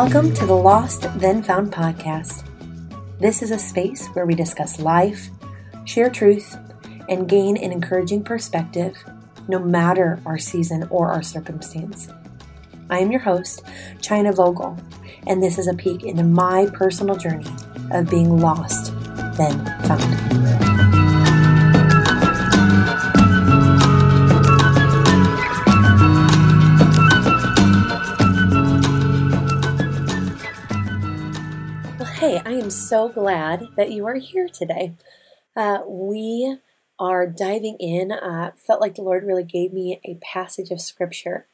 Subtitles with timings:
[0.00, 2.46] Welcome to the Lost Then Found podcast.
[3.18, 5.28] This is a space where we discuss life,
[5.86, 6.56] share truth,
[7.08, 8.96] and gain an encouraging perspective,
[9.48, 12.10] no matter our season or our circumstance.
[12.88, 13.64] I am your host,
[14.00, 14.78] China Vogel,
[15.26, 17.50] and this is a peek into my personal journey
[17.90, 18.92] of being lost,
[19.36, 20.77] then found.
[32.68, 34.92] Am so glad that you are here today.
[35.56, 36.58] Uh, we
[36.98, 38.12] are diving in.
[38.12, 41.46] Uh, felt like the Lord really gave me a passage of scripture,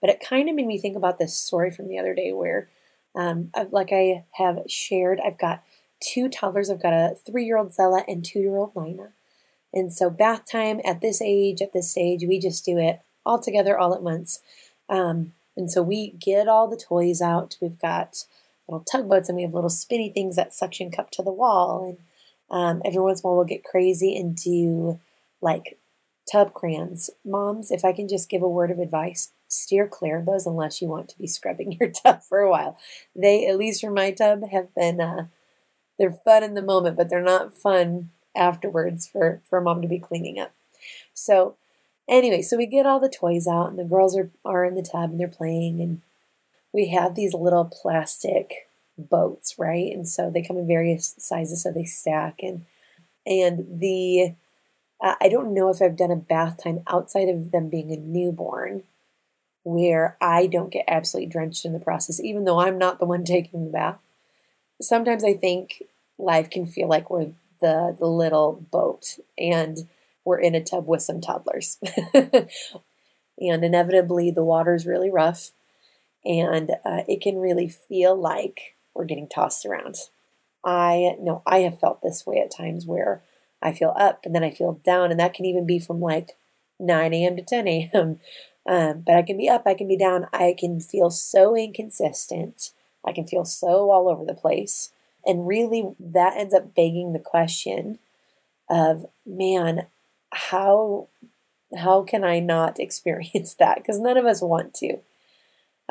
[0.00, 2.68] but it kind of made me think about this story from the other day where,
[3.16, 5.64] um, like I have shared, I've got
[5.98, 6.70] two toddlers.
[6.70, 9.08] I've got a three year old Zella and two year old Lina.
[9.74, 13.40] And so, bath time at this age, at this stage, we just do it all
[13.40, 14.38] together all at once.
[14.88, 17.56] Um, and so, we get all the toys out.
[17.60, 18.26] We've got
[18.72, 21.84] little tugboats and we have little spinny things that suction cup to the wall.
[21.88, 21.98] And
[22.50, 25.00] um, every once in a while we'll get crazy and do
[25.40, 25.78] like
[26.30, 27.10] tub crayons.
[27.24, 30.80] Moms, if I can just give a word of advice, steer clear of those unless
[30.80, 32.78] you want to be scrubbing your tub for a while.
[33.14, 35.26] They, at least for my tub, have been, uh,
[35.98, 39.98] they're fun in the moment, but they're not fun afterwards for, for mom to be
[39.98, 40.52] cleaning up.
[41.12, 41.56] So,
[42.08, 44.82] anyway, so we get all the toys out and the girls are, are in the
[44.82, 46.00] tub and they're playing and
[46.72, 49.92] we have these little plastic boats, right?
[49.92, 52.64] And so they come in various sizes, so they stack and
[53.26, 54.34] and the
[55.02, 57.96] uh, I don't know if I've done a bath time outside of them being a
[57.96, 58.84] newborn
[59.64, 63.24] where I don't get absolutely drenched in the process, even though I'm not the one
[63.24, 63.98] taking the bath.
[64.80, 65.82] Sometimes I think
[66.18, 69.88] life can feel like we're the the little boat and
[70.24, 71.78] we're in a tub with some toddlers.
[72.14, 75.50] and inevitably the water's really rough
[76.24, 79.96] and uh, it can really feel like we're getting tossed around.
[80.64, 83.22] I know I have felt this way at times where
[83.60, 86.36] I feel up and then I feel down, and that can even be from like
[86.78, 87.36] 9 a.m.
[87.36, 88.20] to 10 a.m.
[88.64, 92.70] Um, but I can be up, I can be down, I can feel so inconsistent,
[93.04, 94.92] I can feel so all over the place.
[95.26, 97.98] And really, that ends up begging the question
[98.70, 99.86] of, man,
[100.32, 101.08] how
[101.76, 103.78] how can I not experience that?
[103.78, 104.98] Because none of us want to.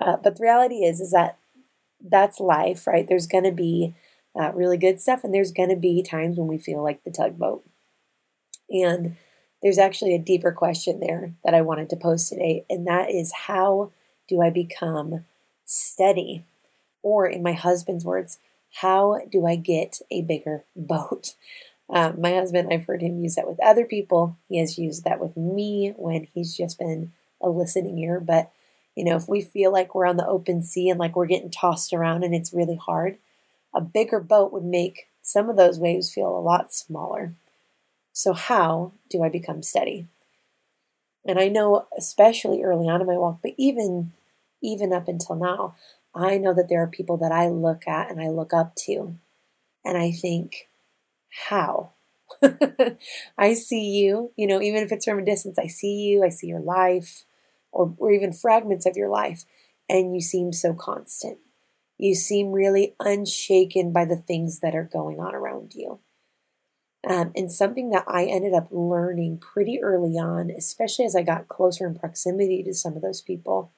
[0.02, 1.38] Uh, but the reality is, is that
[2.04, 3.08] that's life, right?
[3.08, 3.94] There's going to be
[4.38, 7.12] uh, really good stuff, and there's going to be times when we feel like the
[7.12, 7.64] tugboat.
[8.70, 9.18] And
[9.62, 13.32] there's actually a deeper question there that I wanted to pose today, and that is
[13.48, 13.92] how
[14.28, 15.26] do I become
[15.66, 16.46] steady?
[17.04, 18.40] Or, in my husband's words,
[18.74, 21.36] how do I get a bigger boat?
[21.90, 24.38] Um, my husband, I've heard him use that with other people.
[24.50, 28.20] He has used that with me when he's just been a listening ear.
[28.20, 28.52] But
[28.96, 31.52] you know, if we feel like we're on the open sea and like we're getting
[31.52, 33.18] tossed around and it's really hard,
[33.74, 37.34] a bigger boat would make some of those waves feel a lot smaller.
[38.14, 40.08] So, how do I become steady?
[41.26, 44.12] And I know, especially early on in my walk, but even
[44.62, 45.76] even up until now,
[46.14, 49.16] I know that there are people that I look at and I look up to,
[49.84, 50.70] and I think,
[51.48, 51.92] how?
[53.38, 56.30] I see you, you know, even if it's from a distance, I see you, I
[56.30, 57.24] see your life,
[57.72, 59.46] or, or even fragments of your life,
[59.90, 61.38] and you seem so constant.
[61.98, 66.00] You seem really unshaken by the things that are going on around you.
[67.08, 71.48] Um, and something that I ended up learning pretty early on, especially as I got
[71.48, 73.72] closer in proximity to some of those people,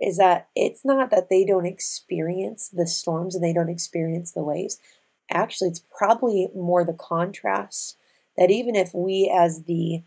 [0.00, 4.42] is that it's not that they don't experience the storms and they don't experience the
[4.42, 4.78] waves.
[5.30, 7.96] Actually, it's probably more the contrast
[8.36, 10.02] that even if we, as the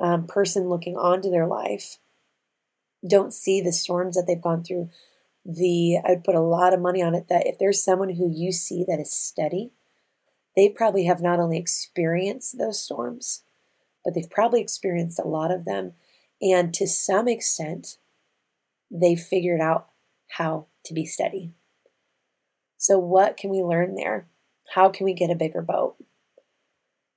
[0.00, 1.98] um, person looking onto their life,
[3.06, 4.90] don't see the storms that they've gone through,
[5.44, 8.30] the I would put a lot of money on it that if there's someone who
[8.32, 9.72] you see that is steady,
[10.56, 13.42] they probably have not only experienced those storms,
[14.04, 15.92] but they've probably experienced a lot of them.
[16.40, 17.98] And to some extent,
[18.90, 19.88] they've figured out
[20.28, 21.52] how to be steady.
[22.76, 24.28] So, what can we learn there?
[24.74, 25.96] How can we get a bigger boat?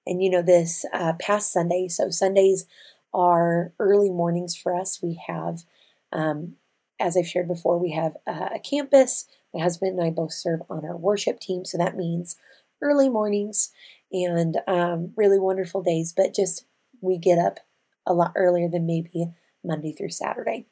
[0.05, 2.65] And you know, this uh, past Sunday, so Sundays
[3.13, 4.99] are early mornings for us.
[5.01, 5.63] We have
[6.11, 6.55] um,
[6.99, 9.25] as I've shared before, we have a campus.
[9.53, 12.37] My husband and I both serve on our worship team, so that means
[12.81, 13.71] early mornings
[14.11, 16.13] and um, really wonderful days.
[16.15, 16.65] But just
[17.01, 17.59] we get up
[18.05, 19.27] a lot earlier than maybe
[19.63, 20.67] Monday through Saturday,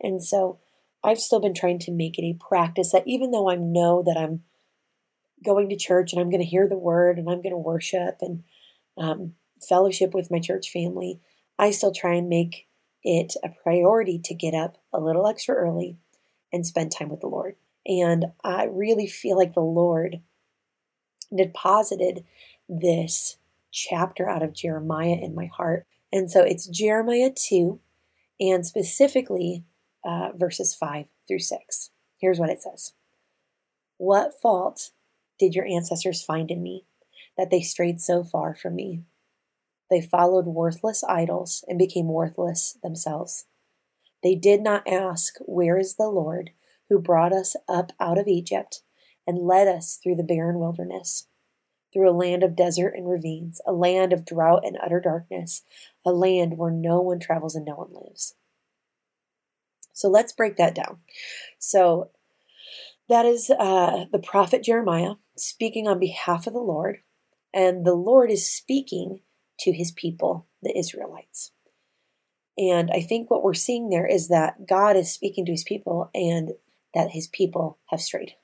[0.00, 0.58] and so
[1.02, 4.16] I've still been trying to make it a practice that even though I know that
[4.16, 4.42] I'm
[5.44, 8.18] going to church and I'm going to hear the word and I'm going to worship
[8.20, 8.42] and
[8.96, 9.34] um,
[9.68, 11.20] fellowship with my church family,
[11.58, 12.66] I still try and make
[13.04, 15.98] it a priority to get up a little extra early
[16.52, 17.56] and spend time with the Lord.
[17.86, 20.20] And I really feel like the Lord
[21.36, 22.24] deposited
[22.68, 23.36] this
[23.70, 25.86] chapter out of Jeremiah in my heart.
[26.12, 27.80] And so it's Jeremiah 2,
[28.40, 29.64] and specifically
[30.04, 31.90] uh, verses 5 through 6.
[32.18, 32.92] Here's what it says
[33.98, 34.90] What fault
[35.38, 36.86] did your ancestors find in me
[37.36, 39.02] that they strayed so far from me?
[39.94, 43.44] They followed worthless idols and became worthless themselves.
[44.24, 46.50] They did not ask, Where is the Lord
[46.88, 48.82] who brought us up out of Egypt
[49.24, 51.28] and led us through the barren wilderness?
[51.92, 55.62] through a land of desert and ravines, a land of drought and utter darkness,
[56.04, 58.34] a land where no one travels and no one lives.
[59.92, 60.98] So let's break that down.
[61.60, 62.10] So
[63.08, 66.98] that is uh, the prophet Jeremiah speaking on behalf of the Lord,
[67.52, 69.20] and the Lord is speaking
[69.60, 71.52] to his people, the Israelites.
[72.56, 76.10] And I think what we're seeing there is that God is speaking to his people
[76.14, 76.52] and
[76.94, 78.34] that his people have strayed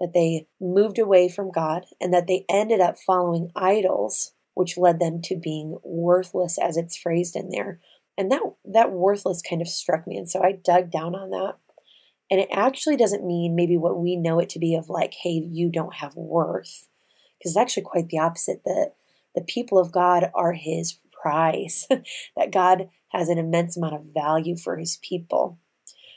[0.00, 5.00] that they moved away from God and that they ended up following idols, which led
[5.00, 7.80] them to being worthless, as it's phrased in there.
[8.16, 11.54] And that that worthless kind of struck me, and so I dug down on that.
[12.30, 15.30] And it actually doesn't mean maybe what we know it to be of like, hey,
[15.30, 16.88] you don't have worth,
[17.38, 18.62] because it's actually quite the opposite.
[18.64, 18.92] That
[19.34, 21.86] the people of God are His prize,
[22.36, 25.58] that God has an immense amount of value for His people.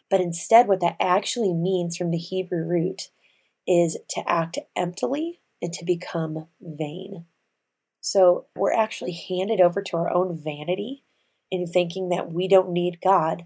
[0.09, 3.09] But instead, what that actually means from the Hebrew root
[3.67, 7.25] is to act emptily and to become vain.
[7.99, 11.03] So we're actually handed over to our own vanity
[11.51, 13.45] in thinking that we don't need God.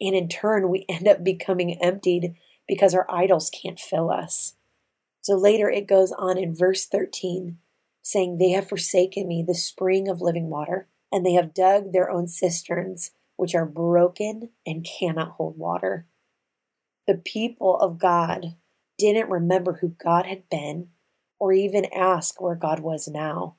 [0.00, 2.34] And in turn, we end up becoming emptied
[2.66, 4.54] because our idols can't fill us.
[5.20, 7.58] So later it goes on in verse 13,
[8.08, 12.10] saying, They have forsaken me, the spring of living water, and they have dug their
[12.10, 16.06] own cisterns, which are broken and cannot hold water.
[17.06, 18.56] The people of God
[18.96, 20.88] didn't remember who God had been
[21.38, 23.56] or even ask where God was now.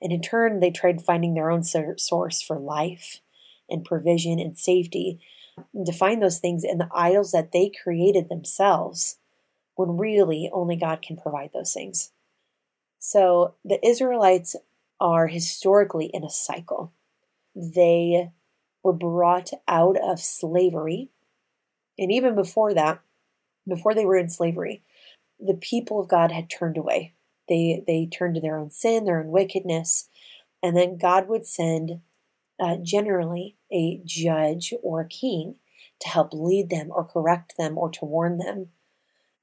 [0.00, 3.20] And in turn, they tried finding their own source for life
[3.68, 5.20] and provision and safety
[5.74, 9.18] and to find those things in the idols that they created themselves
[9.74, 12.12] when really only God can provide those things.
[13.04, 14.54] So the Israelites
[15.00, 16.92] are historically in a cycle.
[17.52, 18.30] They
[18.84, 21.10] were brought out of slavery.
[21.98, 23.00] And even before that,
[23.66, 24.84] before they were in slavery,
[25.40, 27.14] the people of God had turned away.
[27.48, 30.08] They they turned to their own sin, their own wickedness,
[30.62, 32.02] and then God would send
[32.60, 35.56] uh, generally a judge or a king
[35.98, 38.68] to help lead them or correct them or to warn them.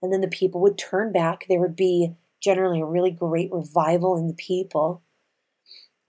[0.02, 1.46] And then the people would turn back.
[1.50, 5.04] There would be generally a really great revival in the people.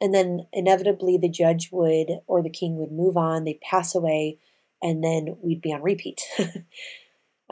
[0.01, 4.39] And then inevitably the judge would or the king would move on, they'd pass away,
[4.83, 6.23] and then we'd be on repeat.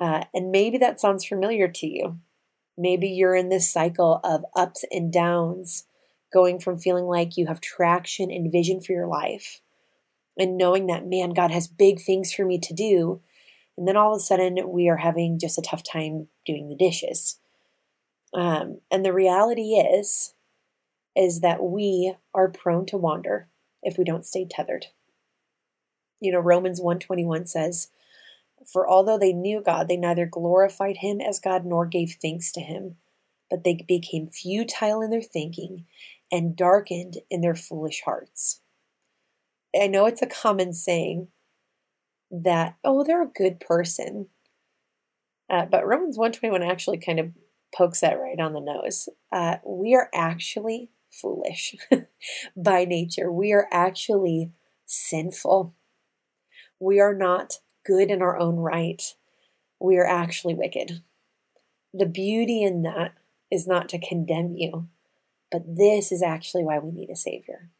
[0.00, 2.18] Uh, and maybe that sounds familiar to you.
[2.76, 5.86] Maybe you're in this cycle of ups and downs,
[6.32, 9.60] going from feeling like you have traction and vision for your life
[10.38, 13.20] and knowing that, man, God has big things for me to do.
[13.76, 16.76] And then all of a sudden, we are having just a tough time doing the
[16.76, 17.38] dishes.
[18.34, 20.34] Um, and the reality is,
[21.16, 23.48] is that we are prone to wander
[23.82, 24.86] if we don't stay tethered.
[26.20, 27.88] You know, Romans 121 says,
[28.66, 32.60] for although they knew God, they neither glorified him as God nor gave thanks to
[32.60, 32.96] him,
[33.48, 35.86] but they became futile in their thinking
[36.30, 38.60] and darkened in their foolish hearts.
[39.78, 41.28] I know it's a common saying
[42.30, 44.28] that, oh, they're a good person.
[45.48, 47.30] Uh, but Romans 121 actually kind of
[47.74, 49.08] pokes that right on the nose.
[49.30, 51.74] Uh, we are actually foolish
[52.56, 53.30] by nature.
[53.30, 54.52] We are actually
[54.86, 55.74] sinful.
[56.80, 59.02] We are not good in our own right,
[59.80, 61.02] we are actually wicked.
[61.94, 63.14] The beauty in that
[63.50, 64.88] is not to condemn you,
[65.50, 67.70] but this is actually why we need a Savior.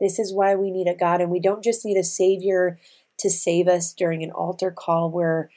[0.00, 2.78] This is why we need a God, and we don't just need a Savior
[3.18, 5.50] to save us during an altar call where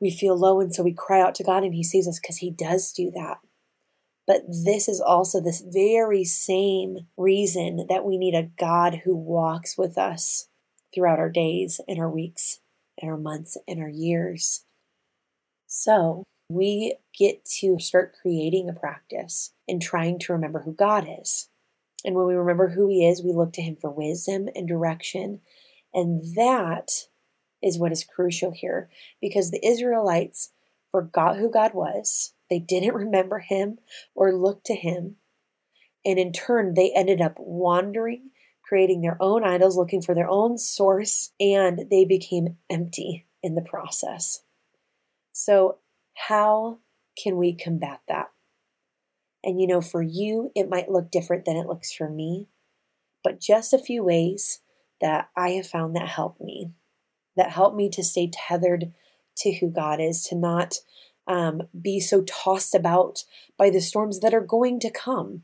[0.00, 2.38] we feel low and so we cry out to God and He saves us because
[2.38, 3.38] He does do that.
[4.26, 9.76] But this is also this very same reason that we need a God who walks
[9.76, 10.48] with us
[10.94, 12.60] throughout our days and our weeks
[13.00, 14.64] and our months and our years.
[15.66, 21.48] So we get to start creating a practice and trying to remember who God is.
[22.04, 25.40] And when we remember who He is, we look to Him for wisdom and direction.
[25.92, 27.06] And that
[27.62, 28.88] is what is crucial here
[29.20, 30.52] because the Israelites
[30.90, 32.34] forgot who God was.
[32.48, 33.78] They didn't remember Him
[34.14, 35.16] or look to Him.
[36.04, 38.30] And in turn, they ended up wandering
[38.70, 43.62] creating their own idols, looking for their own source, and they became empty in the
[43.62, 44.44] process.
[45.32, 45.78] So,
[46.28, 46.78] how
[47.20, 48.28] can we combat that?
[49.42, 52.46] And you know, for you, it might look different than it looks for me,
[53.24, 54.60] but just a few ways
[55.00, 56.70] that I have found that help me,
[57.40, 58.92] that help me to stay tethered
[59.36, 60.74] to who God is, to not
[61.26, 63.24] um, be so tossed about
[63.56, 65.42] by the storms that are going to come,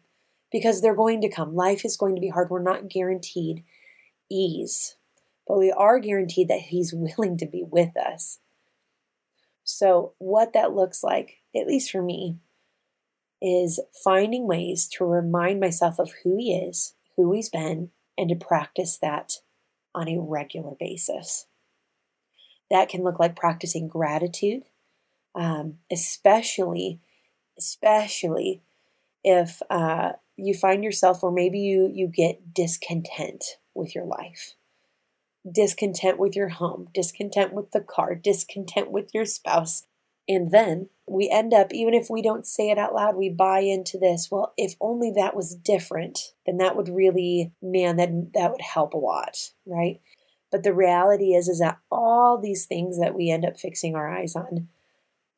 [0.52, 1.54] because they're going to come.
[1.54, 2.50] Life is going to be hard.
[2.50, 3.64] We're not guaranteed
[4.30, 4.96] ease,
[5.48, 8.40] but we are guaranteed that He's willing to be with us.
[9.64, 12.36] So, what that looks like, at least for me,
[13.40, 17.88] is finding ways to remind myself of who He is, who He's been,
[18.18, 19.38] and to practice that
[19.94, 21.46] on a regular basis.
[22.70, 24.64] That can look like practicing gratitude,
[25.34, 27.00] um, especially,
[27.58, 28.62] especially
[29.22, 33.44] if uh, you find yourself, or maybe you you get discontent
[33.74, 34.54] with your life
[35.50, 39.86] discontent with your home, discontent with the car, discontent with your spouse.
[40.28, 43.60] And then we end up, even if we don't say it out loud, we buy
[43.60, 44.28] into this.
[44.30, 48.92] Well, if only that was different, then that would really, man, that, that would help
[48.92, 50.00] a lot, right?
[50.50, 54.10] But the reality is, is that all these things that we end up fixing our
[54.10, 54.68] eyes on,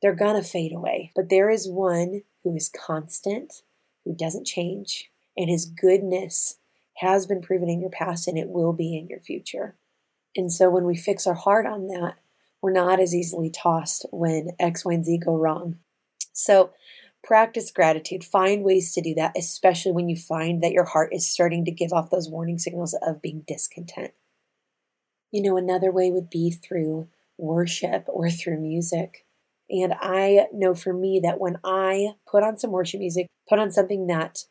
[0.03, 1.12] they're gonna fade away.
[1.15, 3.62] But there is one who is constant,
[4.05, 6.59] who doesn't change, and his goodness
[6.99, 9.77] has been proven in your past and it will be in your future.
[10.37, 12.17] And so when we fix our heart on that,
[12.61, 15.79] we're not as easily tossed when X, Y, and Z go wrong.
[16.33, 16.71] So
[17.23, 18.25] practice gratitude.
[18.25, 21.71] Find ways to do that, especially when you find that your heart is starting to
[21.71, 24.12] give off those warning signals of being discontent.
[25.30, 29.26] You know, another way would be through worship or through music.
[29.70, 33.70] And I know for me that when I put on some worship music, put on
[33.70, 34.44] something that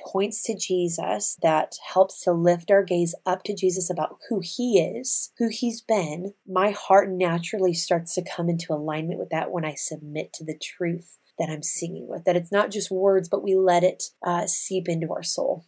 [0.00, 4.80] points to Jesus, that helps to lift our gaze up to Jesus about who he
[4.80, 9.64] is, who he's been, my heart naturally starts to come into alignment with that when
[9.64, 12.24] I submit to the truth that I'm singing with.
[12.24, 15.66] That it's not just words, but we let it uh, seep into our soul.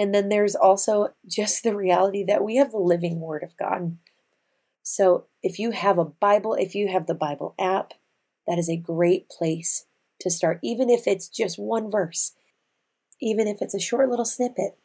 [0.00, 3.98] And then there's also just the reality that we have the living Word of God.
[4.82, 7.92] So if you have a Bible, if you have the Bible app,
[8.46, 9.84] that is a great place
[10.20, 12.32] to start, even if it's just one verse
[13.20, 14.78] even if it's a short little snippet.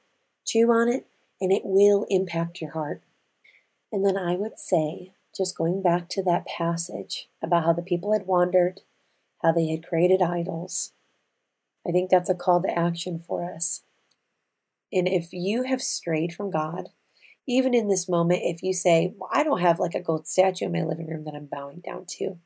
[0.46, 1.08] Chew on it,
[1.42, 3.02] and it will impact your heart.
[3.92, 8.14] And then I would say, just going back to that passage about how the people
[8.14, 8.82] had wandered,
[9.42, 10.92] how they had created idols,
[11.88, 13.82] I think that's a call to action for us.
[14.92, 16.90] And if you have strayed from God,
[17.48, 20.66] even in this moment, if you say, well, I don't have like a gold statue
[20.66, 22.38] in my living room that I'm bowing down to,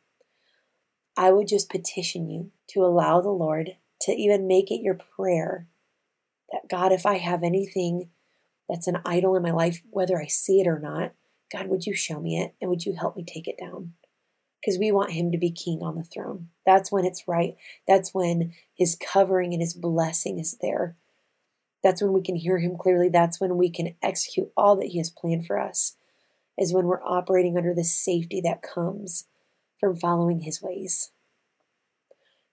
[1.16, 5.68] I would just petition you to allow the Lord to even make it your prayer
[6.52, 8.10] that God, if I have anything
[8.68, 11.14] that's an idol in my life, whether I see it or not,
[11.52, 13.94] God, would you show me it and would you help me take it down?
[14.62, 16.50] Because we want him to be king on the throne.
[16.66, 17.56] That's when it's right.
[17.88, 20.96] That's when his covering and his blessing is there.
[21.84, 23.10] That's when we can hear him clearly.
[23.10, 25.96] That's when we can execute all that he has planned for us,
[26.58, 29.26] is when we're operating under the safety that comes
[29.80, 31.12] from following his ways.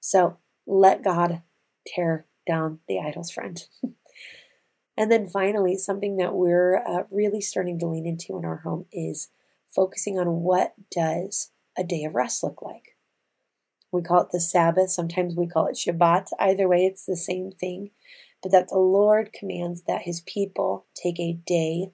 [0.00, 1.42] So let God
[1.86, 3.64] tear down the idols, friend.
[4.96, 8.86] and then finally, something that we're uh, really starting to lean into in our home
[8.92, 9.28] is
[9.74, 12.96] focusing on what does a day of rest look like.
[13.92, 14.90] We call it the Sabbath.
[14.90, 16.28] Sometimes we call it Shabbat.
[16.38, 17.90] Either way, it's the same thing.
[18.42, 21.92] But that the Lord commands that his people take a day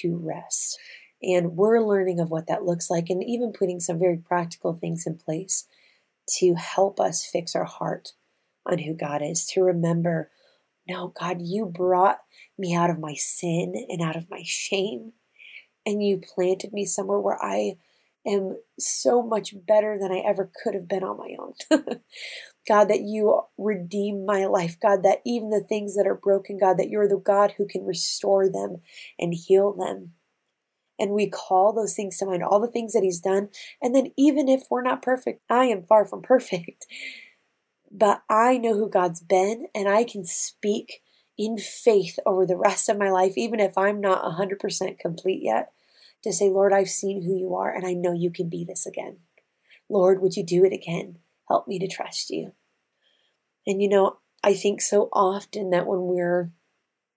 [0.00, 0.78] to rest.
[1.22, 5.06] And we're learning of what that looks like and even putting some very practical things
[5.06, 5.66] in place
[6.38, 8.12] to help us fix our heart
[8.64, 10.30] on who God is, to remember,
[10.88, 12.20] no, God, you brought
[12.58, 15.12] me out of my sin and out of my shame,
[15.84, 17.76] and you planted me somewhere where I
[18.26, 21.54] am so much better than I ever could have been on my own.
[22.68, 24.76] God, that you redeem my life.
[24.80, 27.84] God, that even the things that are broken, God, that you're the God who can
[27.84, 28.82] restore them
[29.18, 30.12] and heal them.
[30.98, 33.48] And we call those things to mind, all the things that He's done.
[33.82, 36.86] And then, even if we're not perfect, I am far from perfect
[37.90, 41.02] but I know who God's been, and I can speak
[41.36, 45.72] in faith over the rest of my life, even if I'm not 100% complete yet,
[46.22, 48.86] to say, Lord, I've seen who you are, and I know you can be this
[48.86, 49.18] again.
[49.88, 51.18] Lord, would you do it again?
[51.48, 52.52] Help me to trust you.
[53.66, 56.52] And you know, I think so often that when we're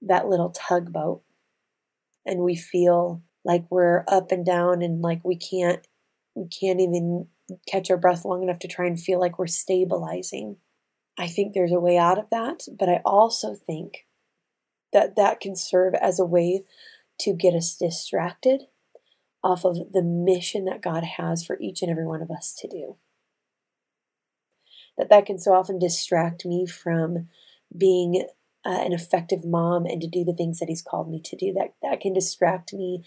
[0.02, 1.24] that little tugboat
[2.26, 5.86] and we feel like we're up and down and like we can't
[6.36, 7.28] we can't even
[7.68, 10.58] catch our breath long enough to try and feel like we're stabilizing.
[11.18, 14.08] I think there's a way out of that, but I also think
[14.92, 16.64] that that can serve as a way
[17.20, 18.64] to get us distracted
[19.44, 22.68] off of the mission that God has for each and every one of us to
[22.68, 22.98] do.
[24.98, 27.28] that that can so often distract me from
[27.76, 28.28] being
[28.66, 31.54] uh, an effective mom and to do the things that he's called me to do.
[31.54, 33.04] That that can distract me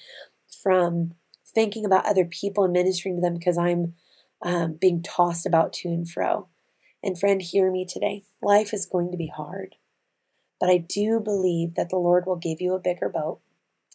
[0.62, 1.14] from
[1.54, 3.94] thinking about other people and ministering to them because i'm
[4.42, 6.48] um, being tossed about to and fro.
[7.02, 8.24] And friend hear me today.
[8.42, 9.76] Life is going to be hard.
[10.60, 13.40] But i do believe that the lord will give you a bigger boat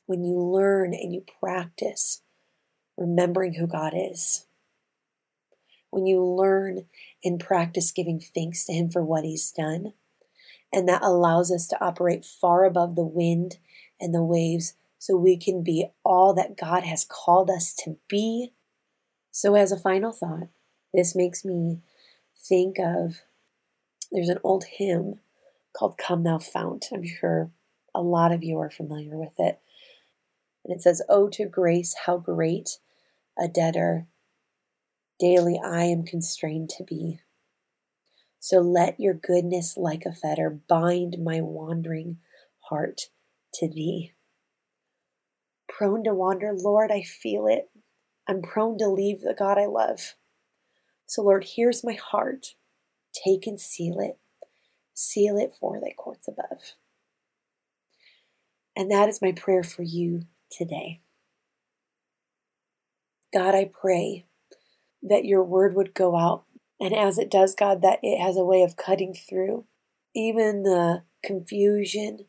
[0.05, 2.21] when you learn and you practice
[2.97, 4.45] remembering who god is
[5.89, 6.85] when you learn
[7.23, 9.93] and practice giving thanks to him for what he's done
[10.73, 13.57] and that allows us to operate far above the wind
[13.99, 18.53] and the waves so we can be all that God has called us to be.
[19.31, 20.49] So, as a final thought,
[20.93, 21.79] this makes me
[22.37, 23.21] think of
[24.11, 25.19] there's an old hymn
[25.73, 26.87] called Come Thou Fount.
[26.91, 27.49] I'm sure
[27.95, 29.59] a lot of you are familiar with it.
[30.65, 32.79] And it says, Oh, to grace, how great
[33.37, 34.07] a debtor
[35.19, 37.19] daily I am constrained to be.
[38.39, 42.17] So let your goodness like a fetter bind my wandering
[42.69, 43.01] heart
[43.55, 44.13] to thee.
[45.69, 47.69] Prone to wander, Lord, I feel it.
[48.27, 50.15] I'm prone to leave the God I love.
[51.05, 52.55] So, Lord, here's my heart.
[53.13, 54.17] Take and seal it.
[54.93, 56.75] Seal it for thy courts above.
[58.75, 61.01] And that is my prayer for you today.
[63.33, 64.25] God, I pray
[65.01, 66.43] that your word would go out
[66.81, 69.65] and as it does, God, that it has a way of cutting through
[70.15, 72.25] even the confusion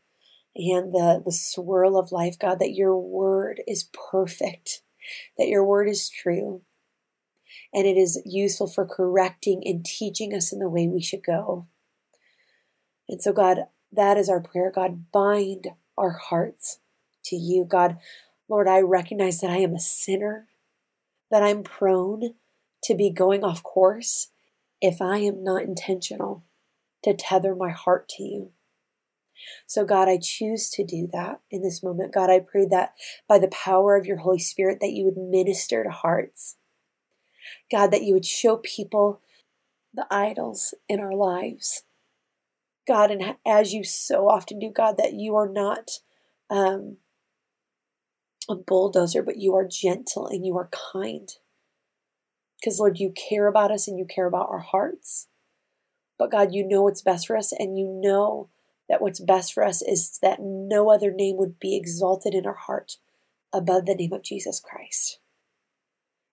[0.54, 4.82] and the, the swirl of life, God, that your word is perfect,
[5.38, 6.60] that your word is true,
[7.72, 11.66] and it is useful for correcting and teaching us in the way we should go.
[13.08, 13.60] And so, God,
[13.90, 14.70] that is our prayer.
[14.70, 16.80] God, bind our hearts
[17.24, 17.64] to you.
[17.64, 17.98] God,
[18.48, 20.48] Lord, I recognize that I am a sinner,
[21.30, 22.34] that I'm prone
[22.84, 24.28] to be going off course,
[24.80, 26.44] if I am not intentional
[27.04, 28.50] to tether my heart to you.
[29.66, 32.12] So, God, I choose to do that in this moment.
[32.12, 32.94] God, I pray that
[33.28, 36.56] by the power of your Holy Spirit, that you would minister to hearts.
[37.70, 39.20] God, that you would show people
[39.94, 41.84] the idols in our lives.
[42.86, 45.90] God, and as you so often do, God, that you are not
[46.50, 46.98] um,
[48.48, 51.30] a bulldozer, but you are gentle and you are kind.
[52.60, 55.28] Because, Lord, you care about us and you care about our hearts.
[56.18, 58.48] But, God, you know what's best for us, and you know
[58.88, 62.54] that what's best for us is that no other name would be exalted in our
[62.54, 62.98] heart
[63.52, 65.18] above the name of Jesus Christ.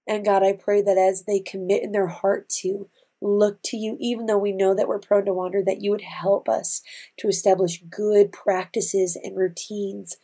[0.08, 2.90] And, God, I pray that as they commit in their heart to
[3.22, 6.02] look to you, even though we know that we're prone to wander, that you would
[6.02, 6.82] help us
[7.18, 10.18] to establish good practices and routines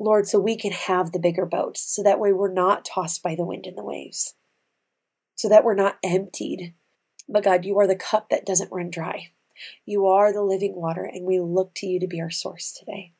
[0.00, 3.34] Lord, so we can have the bigger boat, so that way we're not tossed by
[3.34, 4.34] the wind and the waves
[5.40, 6.74] so that we're not emptied.
[7.26, 9.30] But God, you are the cup that doesn't run dry.
[9.86, 13.14] You are the living water, and we look to you to be our source today.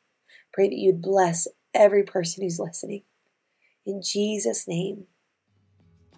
[0.53, 3.03] Pray that you'd bless every person who's listening.
[3.87, 5.05] In Jesus' name,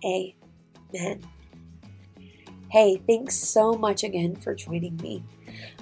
[0.04, 1.23] amen.
[2.69, 5.23] Hey, thanks so much again for joining me.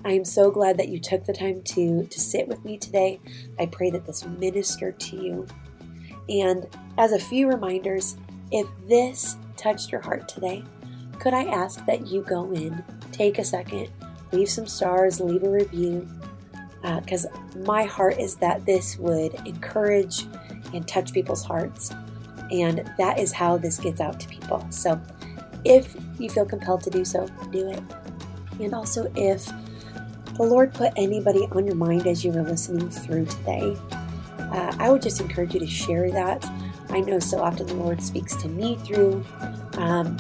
[0.03, 3.19] I am so glad that you took the time to, to sit with me today.
[3.59, 5.47] I pray that this ministered to you.
[6.29, 8.17] And as a few reminders,
[8.51, 10.63] if this touched your heart today,
[11.19, 13.89] could I ask that you go in, take a second,
[14.31, 16.07] leave some stars, leave a review?
[16.81, 20.25] Because uh, my heart is that this would encourage
[20.73, 21.91] and touch people's hearts.
[22.49, 24.65] And that is how this gets out to people.
[24.71, 24.99] So
[25.63, 27.81] if you feel compelled to do so, do it.
[28.63, 29.45] And also, if
[30.37, 33.77] the Lord put anybody on your mind as you were listening through today,
[34.39, 36.43] uh, I would just encourage you to share that
[36.91, 39.25] I know so often the Lord speaks to me through
[39.77, 40.17] um,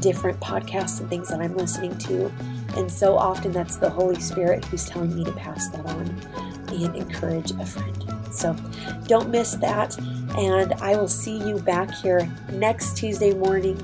[0.00, 2.32] different podcasts and things that I'm listening to.
[2.76, 6.08] And so often that's the Holy Spirit who's telling me to pass that on
[6.68, 8.34] and encourage a friend.
[8.34, 8.56] So
[9.06, 9.98] don't miss that.
[10.36, 13.78] And I will see you back here next Tuesday morning.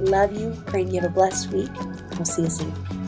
[0.00, 0.56] Love you.
[0.66, 1.70] Praying you have a blessed week.
[2.16, 2.99] We'll see you soon.